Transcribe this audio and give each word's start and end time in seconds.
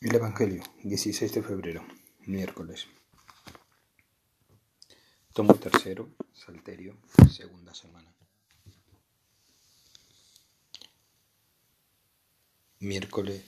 El 0.00 0.14
Evangelio, 0.14 0.62
16 0.84 1.32
de 1.32 1.42
febrero, 1.42 1.84
miércoles. 2.20 2.86
Tomo 5.32 5.56
tercero, 5.56 6.08
Salterio, 6.32 6.96
segunda 7.28 7.74
semana. 7.74 8.14
Miércoles, 12.78 13.42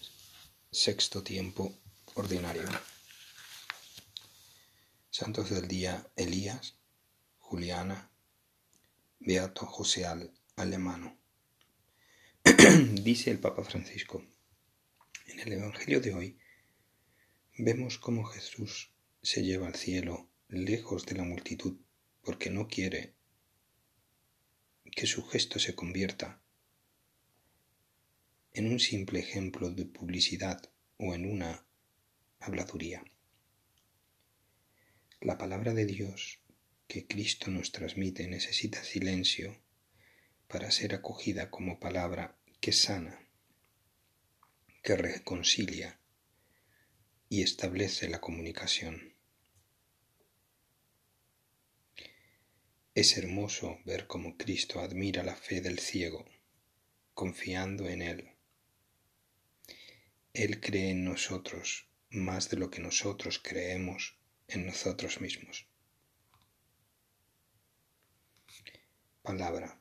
sexto 0.72 1.22
tiempo 1.22 1.72
ordinario. 2.16 2.64
Santos 5.08 5.50
del 5.50 5.68
día 5.68 6.04
Elías, 6.16 6.74
Juliana, 7.38 8.10
Beato 9.20 9.66
José 9.66 10.04
Alemano. 10.56 11.16
Dice 13.04 13.30
el 13.30 13.38
Papa 13.38 13.62
Francisco. 13.62 14.24
En 15.30 15.38
el 15.38 15.52
Evangelio 15.52 16.00
de 16.00 16.12
hoy 16.12 16.38
vemos 17.56 17.98
cómo 17.98 18.24
Jesús 18.24 18.90
se 19.22 19.44
lleva 19.44 19.68
al 19.68 19.76
cielo 19.76 20.28
lejos 20.48 21.06
de 21.06 21.14
la 21.14 21.22
multitud 21.22 21.78
porque 22.22 22.50
no 22.50 22.66
quiere 22.66 23.14
que 24.90 25.06
su 25.06 25.24
gesto 25.24 25.60
se 25.60 25.76
convierta 25.76 26.42
en 28.54 28.72
un 28.72 28.80
simple 28.80 29.20
ejemplo 29.20 29.70
de 29.70 29.86
publicidad 29.86 30.68
o 30.98 31.14
en 31.14 31.24
una 31.30 31.64
habladuría. 32.40 33.04
La 35.20 35.38
palabra 35.38 35.74
de 35.74 35.86
Dios 35.86 36.40
que 36.88 37.06
Cristo 37.06 37.52
nos 37.52 37.70
transmite 37.70 38.26
necesita 38.26 38.82
silencio 38.82 39.56
para 40.48 40.72
ser 40.72 40.92
acogida 40.92 41.50
como 41.50 41.78
palabra 41.78 42.36
que 42.60 42.72
sana 42.72 43.29
que 44.82 44.96
reconcilia 44.96 46.00
y 47.28 47.42
establece 47.42 48.08
la 48.08 48.20
comunicación. 48.20 49.14
Es 52.94 53.16
hermoso 53.18 53.78
ver 53.84 54.06
cómo 54.06 54.36
Cristo 54.36 54.80
admira 54.80 55.22
la 55.22 55.36
fe 55.36 55.60
del 55.60 55.78
ciego, 55.78 56.24
confiando 57.14 57.88
en 57.88 58.02
Él. 58.02 58.30
Él 60.32 60.60
cree 60.60 60.90
en 60.90 61.04
nosotros 61.04 61.88
más 62.08 62.48
de 62.50 62.56
lo 62.56 62.70
que 62.70 62.80
nosotros 62.80 63.38
creemos 63.38 64.16
en 64.48 64.66
nosotros 64.66 65.20
mismos. 65.20 65.66
Palabra 69.22 69.80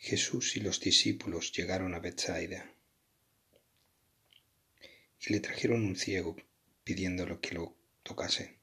Jesús 0.00 0.56
y 0.56 0.60
los 0.60 0.78
discípulos 0.80 1.52
llegaron 1.52 1.92
a 1.92 1.98
Bethsaida 1.98 2.72
y 5.20 5.32
le 5.32 5.40
trajeron 5.40 5.84
un 5.84 5.96
ciego 5.96 6.36
pidiéndolo 6.84 7.40
que 7.40 7.54
lo 7.54 7.76
tocase. 8.04 8.60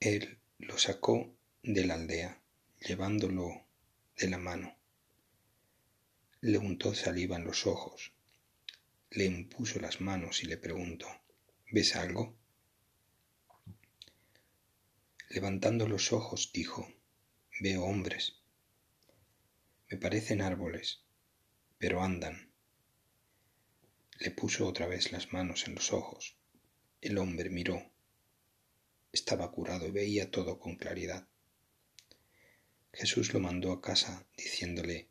Él 0.00 0.40
lo 0.58 0.76
sacó 0.78 1.32
de 1.62 1.86
la 1.86 1.94
aldea, 1.94 2.42
llevándolo 2.80 3.64
de 4.16 4.28
la 4.28 4.38
mano. 4.38 4.76
Le 6.40 6.58
untó 6.58 6.92
saliva 6.92 7.36
en 7.36 7.44
los 7.44 7.66
ojos, 7.66 8.12
le 9.10 9.26
impuso 9.26 9.78
las 9.78 10.00
manos 10.00 10.42
y 10.42 10.46
le 10.46 10.58
preguntó, 10.58 11.06
¿ves 11.70 11.94
algo? 11.94 12.36
Levantando 15.30 15.86
los 15.86 16.12
ojos 16.12 16.50
dijo, 16.52 16.92
veo 17.60 17.84
hombres 17.84 18.43
me 19.90 19.98
parecen 19.98 20.40
árboles, 20.40 21.02
pero 21.78 22.02
andan. 22.02 22.52
Le 24.20 24.30
puso 24.30 24.66
otra 24.66 24.86
vez 24.86 25.12
las 25.12 25.32
manos 25.32 25.66
en 25.66 25.74
los 25.74 25.92
ojos. 25.92 26.36
El 27.00 27.18
hombre 27.18 27.50
miró. 27.50 27.92
Estaba 29.12 29.50
curado 29.52 29.86
y 29.86 29.90
veía 29.90 30.30
todo 30.30 30.58
con 30.58 30.76
claridad. 30.76 31.28
Jesús 32.92 33.32
lo 33.34 33.40
mandó 33.40 33.72
a 33.72 33.82
casa 33.82 34.26
diciéndole 34.36 35.08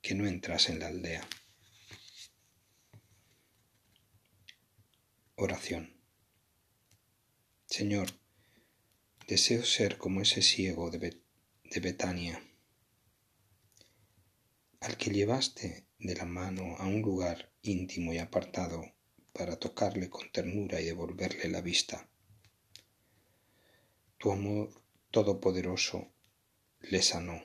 que 0.00 0.14
no 0.14 0.26
entrase 0.26 0.72
en 0.72 0.80
la 0.80 0.88
aldea. 0.88 1.26
Oración. 5.36 5.94
Señor, 7.66 8.08
deseo 9.26 9.64
ser 9.64 9.98
como 9.98 10.20
ese 10.20 10.42
ciego 10.42 10.90
de, 10.90 11.20
Betania 11.80 12.40
al 14.84 14.98
que 14.98 15.10
llevaste 15.10 15.86
de 15.98 16.14
la 16.14 16.26
mano 16.26 16.76
a 16.76 16.86
un 16.86 17.00
lugar 17.00 17.50
íntimo 17.62 18.12
y 18.12 18.18
apartado 18.18 18.84
para 19.32 19.56
tocarle 19.58 20.10
con 20.10 20.30
ternura 20.30 20.78
y 20.78 20.84
devolverle 20.84 21.48
la 21.48 21.62
vista. 21.62 22.06
Tu 24.18 24.30
amor 24.30 24.82
todopoderoso 25.10 26.12
le 26.80 27.00
sanó. 27.00 27.42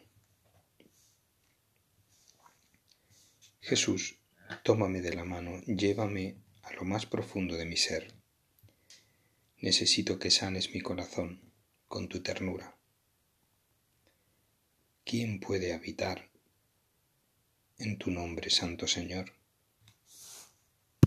Jesús, 3.61 4.19
tómame 4.63 4.99
de 4.99 5.15
la 5.15 5.23
mano, 5.23 5.61
llévame 5.61 6.41
a 6.63 6.73
lo 6.73 6.83
más 6.83 7.05
profundo 7.05 7.55
de 7.55 7.65
mi 7.65 7.77
ser. 7.77 8.15
Necesito 9.59 10.19
que 10.19 10.29
sanes 10.29 10.73
mi 10.73 10.81
corazón 10.81 11.53
con 11.87 12.09
tu 12.09 12.21
ternura. 12.21 12.77
¿Quién 15.05 15.39
puede 15.39 15.71
habitar 15.73 16.29
en 17.79 17.97
tu 17.97 18.11
nombre, 18.11 18.49
Santo 18.49 18.87
Señor. 18.87 19.38